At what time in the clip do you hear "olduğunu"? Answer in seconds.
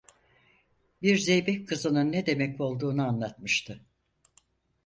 2.61-3.07